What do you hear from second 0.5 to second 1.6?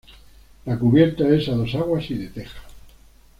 La cubierta es a